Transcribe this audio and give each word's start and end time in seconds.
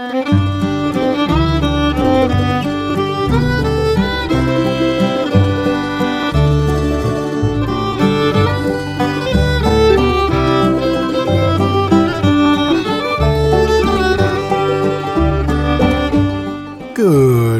Good 0.00 0.08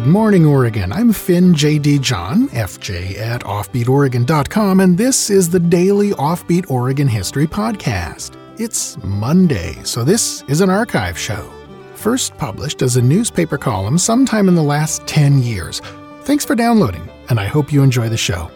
morning, 0.07 0.47
Oregon. 0.47 0.93
I'm 0.93 1.13
Finn 1.13 1.55
J.D. 1.55 1.99
John, 1.99 2.49
FJ 2.49 3.19
at 3.19 3.43
OffbeatOregon.com, 3.43 4.81
and 4.81 4.97
this 4.97 5.29
is 5.29 5.51
the 5.51 5.61
daily 5.61 6.13
Offbeat 6.13 6.71
Oregon 6.71 7.07
History 7.07 7.47
Podcast. 7.47 8.37
It's 8.59 8.97
Monday, 9.05 9.79
so 9.85 10.05
this 10.05 10.43
is 10.49 10.63
an 10.63 10.71
archive 10.71 11.19
show. 11.19 11.60
First 12.01 12.35
published 12.39 12.81
as 12.81 12.97
a 12.97 13.03
newspaper 13.03 13.59
column 13.59 13.99
sometime 13.99 14.49
in 14.49 14.55
the 14.55 14.63
last 14.63 15.07
10 15.07 15.43
years. 15.43 15.83
Thanks 16.23 16.47
for 16.47 16.55
downloading, 16.55 17.07
and 17.29 17.39
I 17.39 17.45
hope 17.45 17.71
you 17.71 17.83
enjoy 17.83 18.09
the 18.09 18.17
show. 18.17 18.51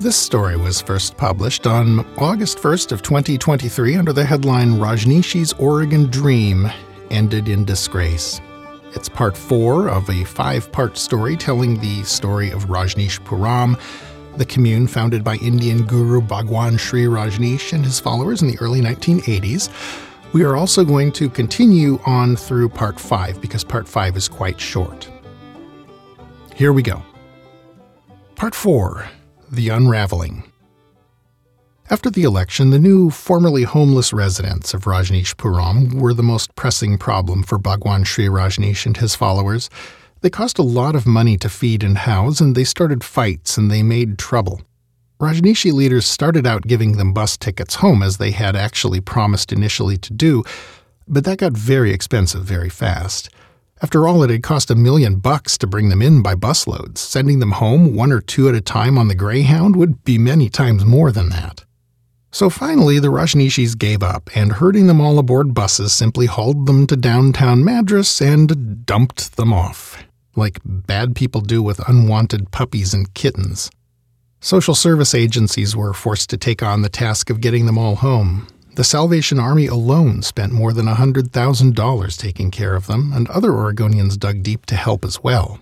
This 0.00 0.16
story 0.16 0.56
was 0.56 0.82
first 0.82 1.16
published 1.16 1.64
on 1.64 2.00
August 2.18 2.58
1st 2.58 2.90
of 2.90 3.02
2023 3.02 3.94
under 3.94 4.12
the 4.12 4.24
headline 4.24 4.72
Rajneesh's 4.80 5.52
Oregon 5.60 6.06
Dream 6.10 6.68
Ended 7.12 7.48
in 7.48 7.64
Disgrace. 7.64 8.40
It's 8.96 9.08
part 9.08 9.36
four 9.36 9.88
of 9.88 10.10
a 10.10 10.24
five 10.24 10.72
part 10.72 10.98
story 10.98 11.36
telling 11.36 11.78
the 11.78 12.02
story 12.02 12.50
of 12.50 12.66
Rajneeshpuram, 12.66 13.78
the 14.38 14.44
commune 14.44 14.88
founded 14.88 15.22
by 15.22 15.36
Indian 15.36 15.84
guru 15.84 16.20
Bhagwan 16.20 16.78
Shree 16.78 17.04
Rajneesh 17.04 17.72
and 17.72 17.84
his 17.84 18.00
followers 18.00 18.42
in 18.42 18.48
the 18.48 18.58
early 18.58 18.80
1980s. 18.80 19.68
We 20.32 20.44
are 20.44 20.56
also 20.56 20.82
going 20.82 21.12
to 21.12 21.28
continue 21.28 22.00
on 22.06 22.36
through 22.36 22.70
part 22.70 22.98
five 22.98 23.40
because 23.40 23.64
part 23.64 23.86
five 23.86 24.16
is 24.16 24.28
quite 24.28 24.58
short. 24.58 25.10
Here 26.54 26.72
we 26.72 26.82
go. 26.82 27.02
Part 28.34 28.54
four 28.54 29.08
The 29.50 29.68
Unraveling. 29.68 30.44
After 31.90 32.08
the 32.08 32.22
election, 32.22 32.70
the 32.70 32.78
new, 32.78 33.10
formerly 33.10 33.64
homeless 33.64 34.14
residents 34.14 34.72
of 34.72 34.84
Rajneeshpuram 34.84 36.00
were 36.00 36.14
the 36.14 36.22
most 36.22 36.54
pressing 36.56 36.96
problem 36.96 37.42
for 37.42 37.58
Bhagwan 37.58 38.04
Shree 38.04 38.28
Rajneesh 38.28 38.86
and 38.86 38.96
his 38.96 39.14
followers. 39.14 39.68
They 40.22 40.30
cost 40.30 40.58
a 40.58 40.62
lot 40.62 40.94
of 40.94 41.06
money 41.06 41.36
to 41.36 41.50
feed 41.50 41.84
and 41.84 41.98
house, 41.98 42.40
and 42.40 42.54
they 42.54 42.64
started 42.64 43.04
fights 43.04 43.58
and 43.58 43.70
they 43.70 43.82
made 43.82 44.18
trouble. 44.18 44.62
Rajneeshee 45.22 45.72
leaders 45.72 46.04
started 46.04 46.48
out 46.48 46.66
giving 46.66 46.96
them 46.96 47.12
bus 47.12 47.36
tickets 47.36 47.76
home, 47.76 48.02
as 48.02 48.16
they 48.16 48.32
had 48.32 48.56
actually 48.56 49.00
promised 49.00 49.52
initially 49.52 49.96
to 49.98 50.12
do, 50.12 50.42
but 51.06 51.24
that 51.24 51.38
got 51.38 51.52
very 51.52 51.92
expensive 51.92 52.42
very 52.42 52.68
fast. 52.68 53.30
After 53.80 54.08
all, 54.08 54.24
it 54.24 54.30
had 54.30 54.42
cost 54.42 54.68
a 54.68 54.74
million 54.74 55.20
bucks 55.20 55.56
to 55.58 55.66
bring 55.68 55.90
them 55.90 56.02
in 56.02 56.22
by 56.22 56.34
busloads. 56.34 56.98
Sending 56.98 57.38
them 57.38 57.52
home 57.52 57.94
one 57.94 58.10
or 58.10 58.20
two 58.20 58.48
at 58.48 58.56
a 58.56 58.60
time 58.60 58.98
on 58.98 59.06
the 59.06 59.14
Greyhound 59.14 59.76
would 59.76 60.02
be 60.02 60.18
many 60.18 60.48
times 60.48 60.84
more 60.84 61.12
than 61.12 61.28
that. 61.28 61.64
So 62.32 62.50
finally, 62.50 62.98
the 62.98 63.12
Rajneeshees 63.12 63.78
gave 63.78 64.02
up, 64.02 64.28
and 64.34 64.54
herding 64.54 64.88
them 64.88 65.00
all 65.00 65.20
aboard 65.20 65.54
buses 65.54 65.92
simply 65.92 66.26
hauled 66.26 66.66
them 66.66 66.84
to 66.88 66.96
downtown 66.96 67.64
Madras 67.64 68.20
and 68.20 68.84
dumped 68.84 69.36
them 69.36 69.52
off, 69.52 70.02
like 70.34 70.58
bad 70.64 71.14
people 71.14 71.42
do 71.42 71.62
with 71.62 71.88
unwanted 71.88 72.50
puppies 72.50 72.92
and 72.92 73.14
kittens. 73.14 73.70
Social 74.44 74.74
service 74.74 75.14
agencies 75.14 75.76
were 75.76 75.92
forced 75.92 76.28
to 76.30 76.36
take 76.36 76.64
on 76.64 76.82
the 76.82 76.88
task 76.88 77.30
of 77.30 77.40
getting 77.40 77.66
them 77.66 77.78
all 77.78 77.94
home. 77.94 78.48
The 78.74 78.82
Salvation 78.82 79.38
Army 79.38 79.68
alone 79.68 80.22
spent 80.22 80.52
more 80.52 80.72
than 80.72 80.86
$100,000 80.86 82.18
taking 82.18 82.50
care 82.50 82.74
of 82.74 82.88
them, 82.88 83.12
and 83.12 83.28
other 83.28 83.50
Oregonians 83.52 84.18
dug 84.18 84.42
deep 84.42 84.66
to 84.66 84.74
help 84.74 85.04
as 85.04 85.22
well. 85.22 85.60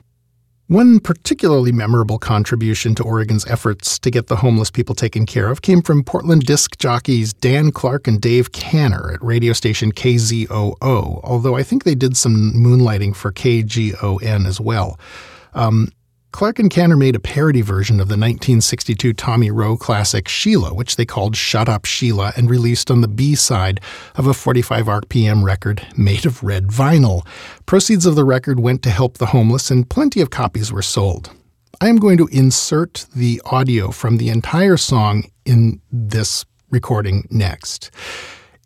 One 0.69 0.99
particularly 0.99 1.73
memorable 1.73 2.19
contribution 2.19 2.95
to 2.95 3.05
Oregon's 3.05 3.47
efforts 3.49 3.99
to 3.99 4.11
get 4.11 4.29
the 4.29 4.37
homeless 4.37 4.71
people 4.71 4.95
taken 4.95 5.27
care 5.27 5.51
of 5.51 5.61
came 5.61 5.83
from 5.83 6.03
Portland 6.03 6.47
disc 6.47 6.79
jockeys 6.79 7.35
Dan 7.35 7.73
Clark 7.73 8.09
and 8.09 8.19
Dave 8.19 8.53
Kenner 8.53 9.13
at 9.13 9.23
radio 9.23 9.53
station 9.53 9.93
KZOO, 9.93 11.21
although 11.23 11.55
I 11.55 11.65
think 11.65 11.85
they 11.85 11.95
did 11.95 12.17
some 12.17 12.55
moonlighting 12.55 13.15
for 13.15 13.31
KGON 13.31 14.47
as 14.47 14.59
well. 14.59 14.99
Um, 15.53 15.93
Clark 16.33 16.61
and 16.61 16.71
Kenner 16.71 16.97
made 16.97 17.17
a 17.17 17.21
parody 17.21 17.61
version 17.61 17.97
of 17.97 18.07
the 18.09 18.13
1962 18.13 19.13
Tommy 19.15 19.51
Roe 19.51 19.77
classic 19.77 20.29
Sheila, 20.29 20.73
which 20.73 20.97
they 20.97 21.05
called 21.05 21.37
Shut 21.37 21.69
Up 21.69 21.85
Sheila, 21.85 22.33
and 22.37 22.49
released 22.49 22.91
on 22.91 23.01
the 23.01 23.09
B 23.09 23.35
side 23.35 23.81
of 24.15 24.27
a 24.27 24.35
45 24.35 24.87
RPM 24.87 25.43
record 25.43 25.85
made 25.97 26.25
of 26.25 26.43
red 26.43 26.69
vinyl. 26.69 27.27
Proceeds 27.67 28.07
of 28.07 28.15
the 28.15 28.25
record 28.25 28.61
went 28.61 28.83
to 28.85 28.91
help 28.91 29.19
the 29.19 29.27
homeless, 29.27 29.71
and 29.71 29.91
plenty 29.91 30.21
of 30.21 30.31
copies 30.31 30.73
were 30.73 30.83
sold. 30.83 31.31
I 31.81 31.89
am 31.89 31.97
going 31.97 32.19
to 32.19 32.29
insert 32.29 33.07
the 33.15 33.43
audio 33.47 33.91
from 33.91 34.19
the 34.19 34.29
entire 34.29 34.77
song 34.77 35.25
in 35.45 35.81
this 35.91 36.45
recording 36.71 37.27
next. 37.31 37.91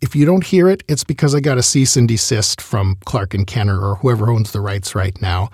If 0.03 0.15
you 0.15 0.27
don't 0.27 0.45
hear 0.45 0.69
it, 0.69 0.83
it's 0.87 1.05
because 1.05 1.35
I 1.35 1.41
got 1.41 1.57
a 1.57 1.63
cease 1.63 1.97
and 1.97 2.07
desist 2.07 2.61
from 2.61 2.99
Clark 3.07 3.33
and 3.33 3.47
Kenner 3.47 3.81
or 3.81 3.97
whoever 3.97 4.31
owns 4.31 4.53
the 4.53 4.61
rights 4.61 4.95
right 4.95 5.19
now. 5.23 5.49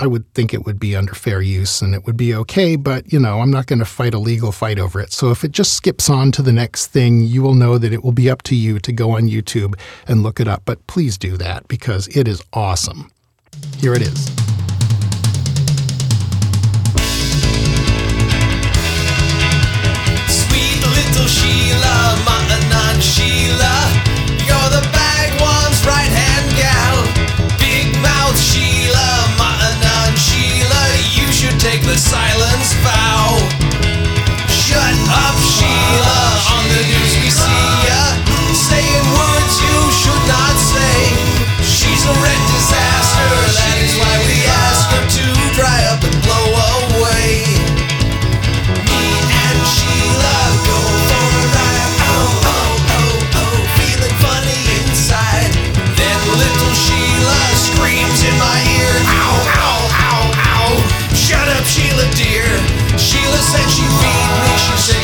I 0.00 0.06
would 0.06 0.32
think 0.32 0.54
it 0.54 0.64
would 0.64 0.78
be 0.78 0.94
under 0.94 1.12
fair 1.12 1.42
use 1.42 1.82
and 1.82 1.92
it 1.92 2.06
would 2.06 2.16
be 2.16 2.32
okay, 2.32 2.76
but 2.76 3.12
you 3.12 3.18
know, 3.18 3.40
I'm 3.40 3.50
not 3.50 3.66
going 3.66 3.80
to 3.80 3.84
fight 3.84 4.14
a 4.14 4.18
legal 4.18 4.52
fight 4.52 4.78
over 4.78 5.00
it. 5.00 5.12
So 5.12 5.32
if 5.32 5.42
it 5.42 5.50
just 5.50 5.74
skips 5.74 6.08
on 6.08 6.30
to 6.32 6.42
the 6.42 6.52
next 6.52 6.86
thing, 6.86 7.22
you 7.22 7.42
will 7.42 7.54
know 7.54 7.78
that 7.78 7.92
it 7.92 8.04
will 8.04 8.12
be 8.12 8.30
up 8.30 8.42
to 8.42 8.54
you 8.54 8.78
to 8.78 8.92
go 8.92 9.16
on 9.16 9.22
YouTube 9.22 9.74
and 10.06 10.22
look 10.22 10.38
it 10.38 10.46
up. 10.46 10.62
But 10.64 10.86
please 10.86 11.18
do 11.18 11.36
that 11.38 11.66
because 11.66 12.06
it 12.16 12.28
is 12.28 12.40
awesome. 12.52 13.10
Here 13.78 13.92
it 13.92 14.02
is. 14.02 14.26
Sweet 20.28 20.80
little 20.86 21.26
Sheila, 21.26 22.22
my 22.24 23.00
Sheila, 23.00 24.17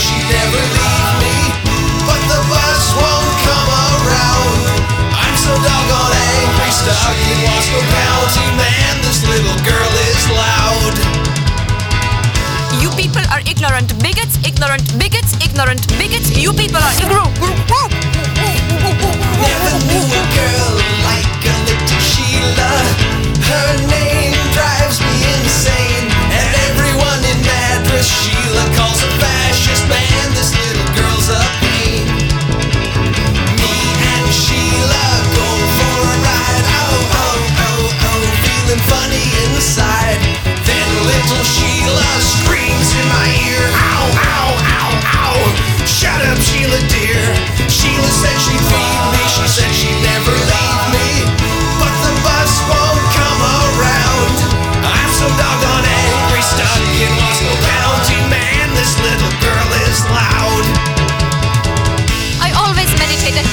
she'd 0.01 0.27
never 0.33 0.63
leave 0.73 1.13
me. 1.21 1.37
But 2.09 2.21
the 2.29 2.41
bus 2.49 2.83
won't 2.97 3.33
come 3.45 3.69
around. 3.69 4.59
I'm 5.13 5.37
so 5.37 5.53
doggone 5.61 6.15
angry, 6.17 6.71
stuck 6.73 7.17
in. 7.29 7.45
Man, 8.57 8.95
this 9.03 9.27
little 9.27 9.59
girl 9.67 9.93
is 10.09 10.25
loud. 10.31 10.95
You 12.81 12.91
people 12.97 13.25
are 13.33 13.41
ignorant 13.45 13.93
bigots, 14.03 14.39
ignorant 14.47 14.87
bigots, 14.99 15.35
ignorant 15.45 15.87
bigots. 15.99 16.37
You 16.37 16.53
people 16.53 16.79
are 16.79 16.95
ignorant. 16.97 17.24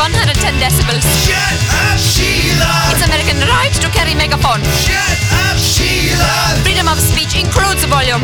110 0.01 0.33
decibels. 0.57 1.05
Shut 1.29 1.37
up, 1.37 1.99
Sheila! 1.99 2.89
It's 2.89 3.05
American 3.05 3.37
right 3.45 3.69
to 3.85 3.87
carry 3.93 4.15
megaphone. 4.15 4.57
Shut 4.81 4.97
up, 5.45 5.57
Sheila! 5.61 6.57
Freedom 6.65 6.87
of 6.87 6.97
speech 6.97 7.37
includes 7.37 7.85
volume. 7.85 8.17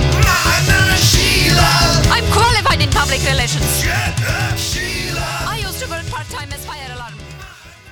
Sheila! 0.98 2.02
I'm 2.10 2.26
qualified 2.34 2.82
in 2.82 2.90
public 2.90 3.22
relations. 3.30 3.70
Shut 3.80 3.94
up, 3.94 4.58
Sheila! 4.58 5.22
I 5.46 5.62
used 5.62 5.78
to 5.84 5.88
work 5.88 6.04
part-time 6.10 6.52
as 6.52 6.66
fire 6.66 6.92
alarm. 6.96 7.14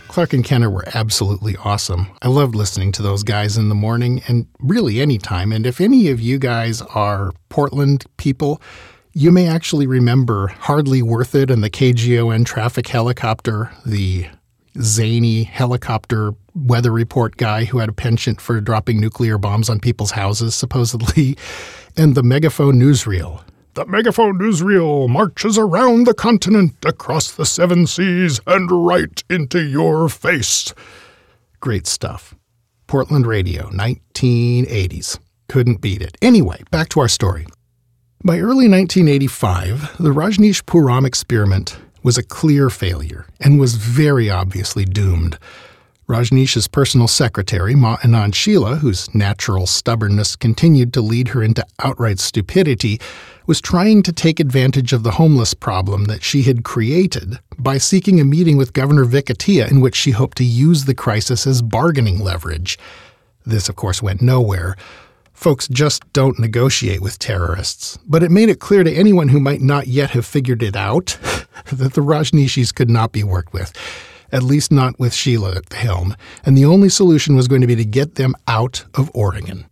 Clark 0.08 0.34
and 0.34 0.44
Kenner 0.44 0.72
were 0.72 0.86
absolutely 0.96 1.56
awesome. 1.58 2.08
I 2.24 2.28
loved 2.30 2.56
listening 2.56 2.92
to 2.94 3.04
those 3.04 3.22
guys 3.22 3.56
in 3.56 3.70
the 3.70 3.76
morning 3.76 4.24
and 4.28 4.48
really 4.58 5.00
any 5.00 5.20
time. 5.20 5.52
And 5.52 5.68
if 5.68 5.80
any 5.80 6.10
of 6.10 6.20
you 6.20 6.40
guys 6.40 6.82
are 6.82 7.34
Portland 7.50 8.06
people, 8.18 8.60
you 9.18 9.32
may 9.32 9.48
actually 9.48 9.88
remember 9.88 10.48
Hardly 10.48 11.02
Worth 11.02 11.36
It 11.36 11.50
and 11.50 11.64
the 11.64 11.70
KGON 11.70 12.46
traffic 12.46 12.90
helicopter, 12.90 13.72
the 13.86 14.28
zany 14.82 15.44
helicopter 15.44 16.34
weather 16.54 16.92
report 16.92 17.38
guy 17.38 17.64
who 17.64 17.78
had 17.78 17.88
a 17.88 17.94
penchant 17.94 18.42
for 18.42 18.60
dropping 18.60 19.00
nuclear 19.00 19.38
bombs 19.38 19.70
on 19.70 19.80
people's 19.80 20.12
houses, 20.12 20.54
supposedly, 20.54 21.38
and 21.98 22.14
the 22.14 22.24
megaphone 22.24 22.76
newsreel. 22.76 23.42
The 23.76 23.86
megaphone 23.86 24.38
newsreel 24.38 25.08
marches 25.08 25.58
around 25.58 26.08
the 26.08 26.14
continent, 26.14 26.74
across 26.86 27.32
the 27.32 27.46
seven 27.46 27.88
seas, 27.88 28.42
and 28.46 28.70
right 28.70 29.24
into 29.30 29.62
your 29.62 30.10
face. 30.10 30.74
Great 31.62 31.88
stuff. 31.88 32.36
Portland 32.88 33.26
Radio, 33.26 33.70
1980s. 33.70 35.20
Couldn't 35.48 35.80
beat 35.80 36.02
it. 36.02 36.18
Anyway, 36.22 36.64
back 36.70 36.90
to 36.90 37.00
our 37.00 37.08
story. 37.08 37.48
By 38.26 38.40
early 38.40 38.68
1985, 38.68 39.98
the 40.00 40.10
Rajneeshpuram 40.10 41.06
experiment 41.06 41.78
was 42.02 42.18
a 42.18 42.24
clear 42.24 42.72
failure 42.72 43.28
and 43.40 43.60
was 43.60 43.76
very 43.76 44.32
obviously 44.32 44.84
doomed. 44.84 45.38
Rajneesh's 46.10 46.68
personal 46.68 47.08
secretary, 47.08 47.76
Ma 47.76 47.98
Anand 47.98 48.34
Sheila, 48.34 48.78
whose 48.78 49.14
natural 49.14 49.68
stubbornness 49.68 50.36
continued 50.36 50.92
to 50.94 51.02
lead 51.02 51.28
her 51.30 51.44
into 51.44 51.64
outright 51.84 52.18
stupidity, 52.18 53.00
was 53.46 53.62
trying 53.62 54.02
to 54.02 54.12
take 54.12 54.40
advantage 54.40 54.92
of 54.92 55.04
the 55.04 55.12
homeless 55.12 55.54
problem 55.54 56.06
that 56.06 56.24
she 56.24 56.42
had 56.42 56.64
created 56.64 57.38
by 57.60 57.78
seeking 57.78 58.20
a 58.20 58.26
meeting 58.26 58.58
with 58.58 58.74
Governor 58.74 59.06
Vic 59.06 59.28
Atiyeh 59.28 59.70
in 59.70 59.82
which 59.82 59.96
she 59.96 60.10
hoped 60.10 60.40
to 60.40 60.44
use 60.44 60.86
the 60.86 60.96
crisis 60.96 61.46
as 61.46 61.62
bargaining 61.62 62.18
leverage. 62.18 62.80
This, 63.46 63.70
of 63.70 63.76
course, 63.76 64.02
went 64.02 64.24
nowhere. 64.24 64.76
Folks 65.36 65.68
just 65.68 66.12
don't 66.14 66.40
negotiate 66.40 67.02
with 67.02 67.20
terrorists. 67.20 68.00
But 68.08 68.24
it 68.24 68.32
made 68.32 68.50
it 68.50 68.60
clear 68.60 68.84
to 68.84 68.92
anyone 68.92 69.28
who 69.28 69.40
might 69.40 69.62
not 69.62 69.86
yet 69.86 70.12
have 70.12 70.26
figured 70.26 70.64
it 70.64 70.76
out 70.76 71.18
that 71.72 71.94
the 71.94 72.02
Rajneeshees 72.02 72.74
could 72.74 72.90
not 72.90 73.12
be 73.12 73.24
worked 73.24 73.54
with, 73.54 73.72
at 74.32 74.42
least 74.42 74.72
not 74.72 74.98
with 74.98 75.14
Sheila 75.14 75.56
at 75.56 75.68
the 75.68 75.76
helm, 75.76 76.16
and 76.46 76.58
the 76.58 76.66
only 76.66 76.90
solution 76.90 77.36
was 77.36 77.48
going 77.48 77.62
to 77.62 77.68
be 77.68 77.76
to 77.76 77.86
get 77.86 78.16
them 78.16 78.34
out 78.48 78.86
of 78.96 79.12
Oregon. 79.14 79.66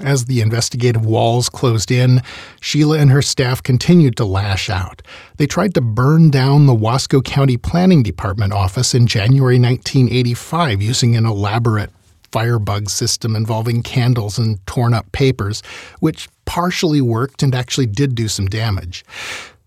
As 0.00 0.26
the 0.26 0.40
investigative 0.40 1.04
walls 1.06 1.48
closed 1.48 1.90
in, 1.90 2.22
Sheila 2.60 2.98
and 2.98 3.10
her 3.10 3.22
staff 3.22 3.62
continued 3.62 4.16
to 4.18 4.24
lash 4.24 4.68
out. 4.68 5.02
They 5.38 5.46
tried 5.46 5.74
to 5.74 5.80
burn 5.80 6.30
down 6.30 6.66
the 6.66 6.74
Wasco 6.74 7.24
County 7.24 7.56
Planning 7.56 8.02
Department 8.02 8.52
office 8.52 8.94
in 8.94 9.06
January 9.06 9.58
1985 9.58 10.82
using 10.82 11.16
an 11.16 11.24
elaborate 11.24 11.90
firebug 12.36 12.90
system 12.90 13.34
involving 13.34 13.82
candles 13.82 14.38
and 14.38 14.58
torn 14.66 14.92
up 14.92 15.10
papers, 15.12 15.62
which 16.00 16.28
partially 16.44 17.00
worked 17.00 17.42
and 17.42 17.54
actually 17.54 17.86
did 17.86 18.14
do 18.14 18.28
some 18.28 18.44
damage. 18.44 19.06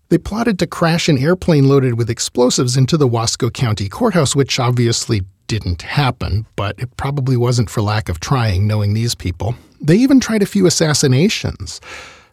They 0.08 0.18
plotted 0.18 0.56
to 0.60 0.68
crash 0.68 1.08
an 1.08 1.18
airplane 1.18 1.66
loaded 1.66 1.98
with 1.98 2.08
explosives 2.08 2.76
into 2.76 2.96
the 2.96 3.08
Wasco 3.08 3.52
County 3.52 3.88
Courthouse, 3.88 4.36
which 4.36 4.60
obviously 4.60 5.22
didn't 5.48 5.82
happen, 5.82 6.46
but 6.54 6.78
it 6.78 6.96
probably 6.96 7.36
wasn't 7.36 7.68
for 7.68 7.82
lack 7.82 8.08
of 8.08 8.20
trying, 8.20 8.68
knowing 8.68 8.94
these 8.94 9.16
people. 9.16 9.56
They 9.80 9.96
even 9.96 10.20
tried 10.20 10.42
a 10.42 10.46
few 10.46 10.64
assassinations. 10.64 11.80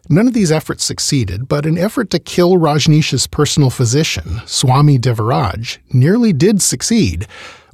None 0.08 0.28
of 0.28 0.34
these 0.34 0.52
efforts 0.52 0.84
succeeded, 0.84 1.48
but 1.48 1.66
an 1.66 1.76
effort 1.76 2.10
to 2.10 2.20
kill 2.20 2.58
Rajneesh's 2.58 3.26
personal 3.26 3.70
physician, 3.70 4.40
Swami 4.46 5.00
Devaraj, 5.00 5.78
nearly 5.92 6.32
did 6.32 6.62
succeed. 6.62 7.26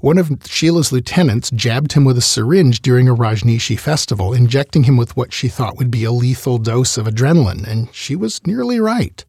One 0.05 0.19
of 0.19 0.31
Sheila's 0.45 0.93
lieutenants 0.93 1.51
jabbed 1.51 1.95
him 1.95 2.05
with 2.05 2.19
a 2.19 2.21
syringe 2.21 2.83
during 2.83 3.09
a 3.09 3.15
Rajneeshee 3.15 3.81
festival, 3.81 4.35
injecting 4.35 4.83
him 4.83 4.99
with 4.99 5.17
what 5.17 5.33
she 5.33 5.49
thought 5.49 5.79
would 5.79 5.91
be 5.91 6.05
a 6.05 6.13
lethal 6.13 6.59
dose 6.59 6.99
of 6.99 7.07
adrenaline, 7.07 7.67
and 7.67 7.89
she 7.91 8.15
was 8.15 8.47
nearly 8.47 8.79
right. 8.79 9.25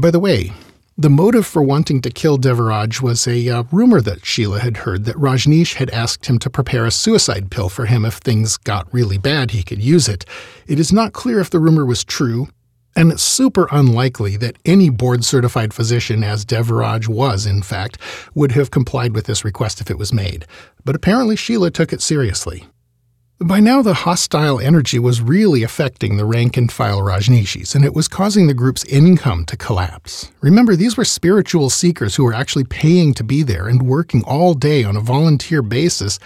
By 0.00 0.10
the 0.10 0.18
way, 0.18 0.54
the 0.98 1.08
motive 1.08 1.46
for 1.46 1.62
wanting 1.62 2.00
to 2.00 2.10
kill 2.10 2.36
Devaraj 2.36 3.00
was 3.00 3.28
a 3.28 3.48
uh, 3.48 3.62
rumor 3.70 4.00
that 4.00 4.26
Sheila 4.26 4.58
had 4.58 4.78
heard 4.78 5.04
that 5.04 5.14
Rajneesh 5.14 5.74
had 5.74 5.90
asked 5.90 6.26
him 6.26 6.40
to 6.40 6.50
prepare 6.50 6.84
a 6.84 6.90
suicide 6.90 7.52
pill 7.52 7.68
for 7.68 7.86
him 7.86 8.04
if 8.04 8.14
things 8.14 8.56
got 8.56 8.92
really 8.92 9.18
bad, 9.18 9.52
he 9.52 9.62
could 9.62 9.80
use 9.80 10.08
it. 10.08 10.24
It 10.66 10.80
is 10.80 10.92
not 10.92 11.12
clear 11.12 11.38
if 11.38 11.50
the 11.50 11.60
rumor 11.60 11.86
was 11.86 12.02
true, 12.02 12.48
and 12.94 13.12
it's 13.12 13.22
super 13.22 13.68
unlikely 13.70 14.36
that 14.38 14.56
any 14.64 14.90
board 14.90 15.24
certified 15.24 15.72
physician, 15.72 16.22
as 16.22 16.44
Devaraj 16.44 17.08
was, 17.08 17.46
in 17.46 17.62
fact, 17.62 17.98
would 18.34 18.52
have 18.52 18.70
complied 18.70 19.14
with 19.14 19.26
this 19.26 19.44
request 19.44 19.80
if 19.80 19.90
it 19.90 19.98
was 19.98 20.12
made. 20.12 20.46
But 20.84 20.94
apparently 20.94 21.36
Sheila 21.36 21.70
took 21.70 21.92
it 21.92 22.02
seriously. 22.02 22.66
By 23.42 23.58
now, 23.58 23.82
the 23.82 23.94
hostile 23.94 24.60
energy 24.60 25.00
was 25.00 25.20
really 25.20 25.64
affecting 25.64 26.16
the 26.16 26.24
rank 26.24 26.56
and 26.56 26.70
file 26.70 27.00
Rajneeshees, 27.00 27.74
and 27.74 27.84
it 27.84 27.92
was 27.92 28.06
causing 28.06 28.46
the 28.46 28.54
group's 28.54 28.84
income 28.84 29.46
to 29.46 29.56
collapse. 29.56 30.30
Remember, 30.42 30.76
these 30.76 30.96
were 30.96 31.04
spiritual 31.04 31.68
seekers 31.68 32.14
who 32.14 32.22
were 32.22 32.34
actually 32.34 32.62
paying 32.62 33.14
to 33.14 33.24
be 33.24 33.42
there 33.42 33.66
and 33.66 33.82
working 33.82 34.22
all 34.24 34.54
day 34.54 34.84
on 34.84 34.96
a 34.96 35.00
volunteer 35.00 35.60
basis 35.60 36.20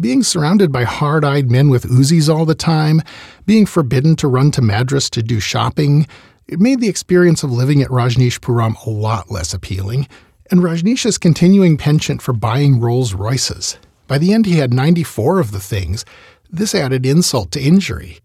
being 0.00 0.22
surrounded 0.22 0.72
by 0.72 0.84
hard 0.84 1.24
eyed 1.24 1.50
men 1.50 1.68
with 1.68 1.84
Uzis 1.84 2.28
all 2.28 2.44
the 2.44 2.54
time, 2.54 3.02
being 3.46 3.66
forbidden 3.66 4.16
to 4.16 4.28
run 4.28 4.50
to 4.52 4.62
Madras 4.62 5.10
to 5.10 5.22
do 5.22 5.40
shopping, 5.40 6.06
it 6.46 6.58
made 6.58 6.80
the 6.80 6.88
experience 6.88 7.42
of 7.42 7.52
living 7.52 7.82
at 7.82 7.90
Rajneeshpuram 7.90 8.84
a 8.84 8.90
lot 8.90 9.30
less 9.30 9.54
appealing, 9.54 10.08
and 10.50 10.60
Rajneesh's 10.60 11.18
continuing 11.18 11.76
penchant 11.76 12.22
for 12.22 12.32
buying 12.32 12.80
Rolls 12.80 13.14
Royces. 13.14 13.78
By 14.08 14.18
the 14.18 14.32
end, 14.32 14.46
he 14.46 14.58
had 14.58 14.74
94 14.74 15.38
of 15.38 15.52
the 15.52 15.60
things. 15.60 16.04
This 16.50 16.74
added 16.74 17.06
insult 17.06 17.52
to 17.52 17.60
injury. 17.60 18.18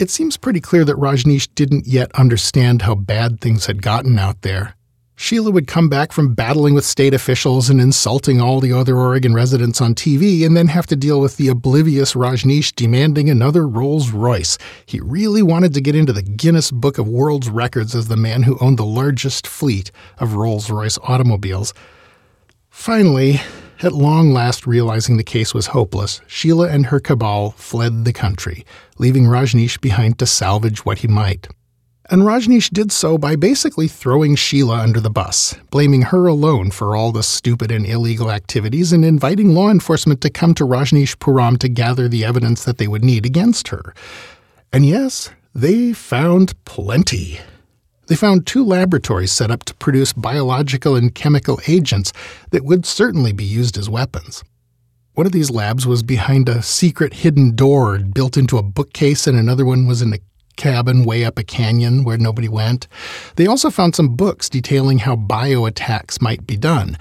It 0.00 0.10
seems 0.10 0.36
pretty 0.36 0.60
clear 0.60 0.84
that 0.84 0.96
Rajneesh 0.96 1.48
didn't 1.54 1.86
yet 1.86 2.10
understand 2.16 2.82
how 2.82 2.96
bad 2.96 3.40
things 3.40 3.66
had 3.66 3.82
gotten 3.82 4.18
out 4.18 4.42
there. 4.42 4.74
Sheila 5.22 5.52
would 5.52 5.68
come 5.68 5.88
back 5.88 6.10
from 6.10 6.34
battling 6.34 6.74
with 6.74 6.84
state 6.84 7.14
officials 7.14 7.70
and 7.70 7.80
insulting 7.80 8.40
all 8.40 8.58
the 8.58 8.72
other 8.72 8.96
Oregon 8.96 9.34
residents 9.34 9.80
on 9.80 9.94
TV 9.94 10.44
and 10.44 10.56
then 10.56 10.66
have 10.66 10.88
to 10.88 10.96
deal 10.96 11.20
with 11.20 11.36
the 11.36 11.46
oblivious 11.46 12.14
Rajneesh 12.14 12.74
demanding 12.74 13.30
another 13.30 13.68
Rolls 13.68 14.10
Royce. 14.10 14.58
He 14.84 14.98
really 14.98 15.40
wanted 15.40 15.74
to 15.74 15.80
get 15.80 15.94
into 15.94 16.12
the 16.12 16.24
Guinness 16.24 16.72
Book 16.72 16.98
of 16.98 17.06
World 17.06 17.46
Records 17.46 17.94
as 17.94 18.08
the 18.08 18.16
man 18.16 18.42
who 18.42 18.58
owned 18.60 18.80
the 18.80 18.84
largest 18.84 19.46
fleet 19.46 19.92
of 20.18 20.34
Rolls 20.34 20.68
Royce 20.70 20.98
automobiles. 21.04 21.72
Finally, 22.68 23.40
at 23.80 23.92
long 23.92 24.32
last 24.32 24.66
realizing 24.66 25.18
the 25.18 25.22
case 25.22 25.54
was 25.54 25.68
hopeless, 25.68 26.20
Sheila 26.26 26.68
and 26.68 26.86
her 26.86 26.98
cabal 26.98 27.52
fled 27.52 28.04
the 28.04 28.12
country, 28.12 28.66
leaving 28.98 29.26
Rajneesh 29.26 29.80
behind 29.80 30.18
to 30.18 30.26
salvage 30.26 30.84
what 30.84 30.98
he 30.98 31.06
might. 31.06 31.46
And 32.12 32.24
Rajneesh 32.24 32.68
did 32.68 32.92
so 32.92 33.16
by 33.16 33.36
basically 33.36 33.88
throwing 33.88 34.36
Sheila 34.36 34.80
under 34.80 35.00
the 35.00 35.08
bus, 35.08 35.54
blaming 35.70 36.02
her 36.02 36.26
alone 36.26 36.70
for 36.70 36.94
all 36.94 37.10
the 37.10 37.22
stupid 37.22 37.70
and 37.70 37.86
illegal 37.86 38.30
activities, 38.30 38.92
and 38.92 39.02
inviting 39.02 39.54
law 39.54 39.70
enforcement 39.70 40.20
to 40.20 40.28
come 40.28 40.52
to 40.56 40.64
Rajneeshpuram 40.64 41.56
to 41.60 41.70
gather 41.70 42.08
the 42.08 42.22
evidence 42.22 42.66
that 42.66 42.76
they 42.76 42.86
would 42.86 43.02
need 43.02 43.24
against 43.24 43.68
her. 43.68 43.94
And 44.74 44.84
yes, 44.84 45.30
they 45.54 45.94
found 45.94 46.52
plenty. 46.66 47.40
They 48.08 48.14
found 48.14 48.46
two 48.46 48.62
laboratories 48.62 49.32
set 49.32 49.50
up 49.50 49.64
to 49.64 49.74
produce 49.76 50.12
biological 50.12 50.96
and 50.96 51.14
chemical 51.14 51.60
agents 51.66 52.12
that 52.50 52.66
would 52.66 52.84
certainly 52.84 53.32
be 53.32 53.44
used 53.44 53.78
as 53.78 53.88
weapons. 53.88 54.44
One 55.14 55.24
of 55.24 55.32
these 55.32 55.50
labs 55.50 55.86
was 55.86 56.02
behind 56.02 56.50
a 56.50 56.62
secret 56.62 57.14
hidden 57.14 57.56
door 57.56 58.00
built 58.00 58.36
into 58.36 58.58
a 58.58 58.62
bookcase, 58.62 59.26
and 59.26 59.38
another 59.38 59.64
one 59.64 59.86
was 59.86 60.02
in 60.02 60.12
a 60.12 60.18
cabin 60.62 61.04
way 61.04 61.24
up 61.24 61.40
a 61.40 61.42
canyon 61.42 62.04
where 62.04 62.16
nobody 62.16 62.48
went. 62.48 62.86
They 63.34 63.48
also 63.48 63.68
found 63.68 63.96
some 63.96 64.14
books 64.14 64.48
detailing 64.48 64.98
how 64.98 65.16
bio 65.16 65.66
attacks 65.66 66.20
might 66.20 66.46
be 66.46 66.56
done, 66.56 66.96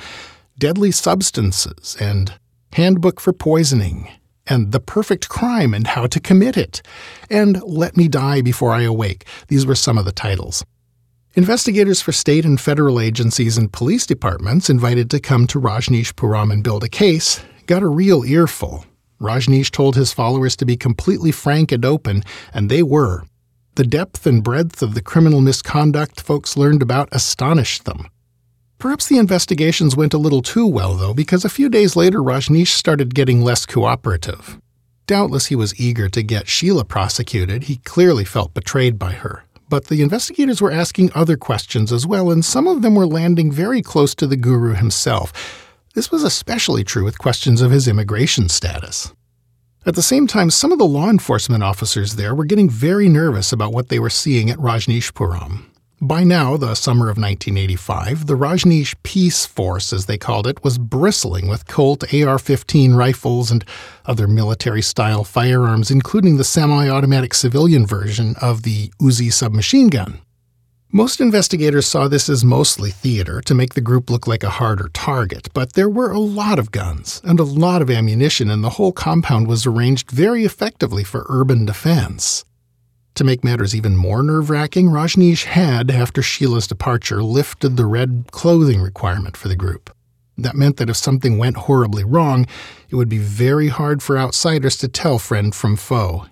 deadly 0.57 0.89
substances, 0.89 1.95
and 1.99 2.33
handbook 2.73 3.19
for 3.19 3.33
poisoning, 3.33 4.09
and 4.47 4.71
the 4.71 4.79
perfect 4.79 5.29
crime 5.29 5.75
and 5.75 5.85
how 5.85 6.07
to 6.07 6.19
commit 6.19 6.57
it, 6.57 6.81
and 7.29 7.61
Let 7.61 7.95
Me 7.95 8.07
Die 8.07 8.41
Before 8.41 8.71
I 8.71 8.81
Awake. 8.81 9.25
These 9.47 9.67
were 9.67 9.75
some 9.75 9.99
of 9.99 10.05
the 10.05 10.11
titles. 10.11 10.65
Investigators 11.35 12.01
for 12.01 12.11
state 12.11 12.45
and 12.45 12.59
federal 12.59 12.99
agencies 12.99 13.59
and 13.59 13.71
police 13.71 14.07
departments 14.07 14.71
invited 14.71 15.11
to 15.11 15.19
come 15.19 15.45
to 15.45 15.61
Rajneeshpuram 15.61 16.51
and 16.51 16.63
build 16.63 16.83
a 16.83 16.89
case 16.89 17.43
got 17.67 17.83
a 17.83 17.87
real 17.87 18.25
earful. 18.25 18.87
Rajneesh 19.21 19.69
told 19.69 19.95
his 19.95 20.11
followers 20.11 20.55
to 20.55 20.65
be 20.65 20.75
completely 20.75 21.31
frank 21.31 21.71
and 21.71 21.85
open, 21.85 22.23
and 22.55 22.67
they 22.67 22.81
were. 22.81 23.23
The 23.75 23.85
depth 23.85 24.27
and 24.27 24.43
breadth 24.43 24.81
of 24.81 24.95
the 24.95 25.01
criminal 25.01 25.39
misconduct 25.39 26.19
folks 26.19 26.57
learned 26.57 26.81
about 26.81 27.07
astonished 27.13 27.85
them. 27.85 28.07
Perhaps 28.79 29.07
the 29.07 29.17
investigations 29.17 29.95
went 29.95 30.13
a 30.13 30.17
little 30.17 30.41
too 30.41 30.67
well, 30.67 30.95
though, 30.95 31.13
because 31.13 31.45
a 31.45 31.49
few 31.49 31.69
days 31.69 31.95
later 31.95 32.19
Rajneesh 32.19 32.67
started 32.69 33.15
getting 33.15 33.41
less 33.41 33.65
cooperative. 33.65 34.59
doubtless 35.07 35.47
he 35.47 35.55
was 35.55 35.79
eager 35.79 36.09
to 36.09 36.23
get 36.23 36.47
Sheila 36.47 36.85
prosecuted. 36.85 37.63
He 37.63 37.77
clearly 37.77 38.25
felt 38.25 38.53
betrayed 38.53 38.97
by 38.97 39.11
her. 39.11 39.43
But 39.69 39.85
the 39.85 40.01
investigators 40.01 40.61
were 40.61 40.71
asking 40.71 41.11
other 41.15 41.37
questions 41.37 41.93
as 41.93 42.07
well, 42.07 42.31
and 42.31 42.43
some 42.43 42.67
of 42.67 42.81
them 42.81 42.95
were 42.95 43.05
landing 43.05 43.51
very 43.51 43.81
close 43.81 44.13
to 44.15 44.27
the 44.27 44.37
guru 44.37 44.73
himself. 44.73 45.31
This 45.95 46.11
was 46.11 46.23
especially 46.23 46.83
true 46.83 47.03
with 47.03 47.19
questions 47.19 47.61
of 47.61 47.71
his 47.71 47.87
immigration 47.87 48.49
status. 48.49 49.13
At 49.83 49.95
the 49.95 50.03
same 50.03 50.27
time, 50.27 50.51
some 50.51 50.71
of 50.71 50.77
the 50.77 50.85
law 50.85 51.09
enforcement 51.09 51.63
officers 51.63 52.15
there 52.15 52.35
were 52.35 52.45
getting 52.45 52.69
very 52.69 53.09
nervous 53.09 53.51
about 53.51 53.73
what 53.73 53.89
they 53.89 53.97
were 53.97 54.11
seeing 54.11 54.51
at 54.51 54.59
Rajneeshpuram. 54.59 55.65
By 55.99 56.23
now, 56.23 56.55
the 56.55 56.75
summer 56.75 57.09
of 57.09 57.17
1985, 57.17 58.27
the 58.27 58.37
Rajneesh 58.37 58.93
Peace 59.01 59.47
Force, 59.47 59.91
as 59.91 60.05
they 60.05 60.19
called 60.19 60.45
it, 60.45 60.63
was 60.63 60.77
bristling 60.77 61.47
with 61.47 61.65
Colt 61.65 62.03
AR 62.13 62.37
15 62.37 62.93
rifles 62.93 63.49
and 63.49 63.65
other 64.05 64.27
military 64.27 64.83
style 64.83 65.23
firearms, 65.23 65.89
including 65.89 66.37
the 66.37 66.43
semi 66.43 66.87
automatic 66.87 67.33
civilian 67.33 67.87
version 67.87 68.35
of 68.39 68.61
the 68.61 68.89
Uzi 69.01 69.33
submachine 69.33 69.87
gun. 69.87 70.21
Most 70.93 71.21
investigators 71.21 71.87
saw 71.87 72.09
this 72.09 72.27
as 72.27 72.43
mostly 72.43 72.91
theater 72.91 73.39
to 73.45 73.55
make 73.55 73.75
the 73.75 73.79
group 73.79 74.09
look 74.09 74.27
like 74.27 74.43
a 74.43 74.49
harder 74.49 74.89
target, 74.89 75.47
but 75.53 75.71
there 75.71 75.87
were 75.87 76.11
a 76.11 76.19
lot 76.19 76.59
of 76.59 76.71
guns 76.71 77.21
and 77.23 77.39
a 77.39 77.45
lot 77.45 77.81
of 77.81 77.89
ammunition, 77.89 78.49
and 78.49 78.61
the 78.61 78.71
whole 78.71 78.91
compound 78.91 79.47
was 79.47 79.65
arranged 79.65 80.11
very 80.11 80.43
effectively 80.43 81.05
for 81.05 81.25
urban 81.29 81.65
defense. 81.65 82.43
To 83.15 83.23
make 83.23 83.41
matters 83.41 83.73
even 83.73 83.95
more 83.95 84.21
nerve 84.21 84.49
wracking, 84.49 84.87
Rajneesh 84.87 85.45
had, 85.45 85.89
after 85.89 86.21
Sheila's 86.21 86.67
departure, 86.67 87.23
lifted 87.23 87.77
the 87.77 87.85
red 87.85 88.25
clothing 88.31 88.81
requirement 88.81 89.37
for 89.37 89.47
the 89.47 89.55
group. 89.55 89.95
That 90.37 90.55
meant 90.55 90.75
that 90.75 90.89
if 90.89 90.97
something 90.97 91.37
went 91.37 91.55
horribly 91.55 92.03
wrong, 92.03 92.47
it 92.89 92.97
would 92.97 93.09
be 93.09 93.17
very 93.17 93.69
hard 93.69 94.03
for 94.03 94.17
outsiders 94.17 94.75
to 94.79 94.89
tell 94.89 95.19
friend 95.19 95.55
from 95.55 95.77
foe. 95.77 96.25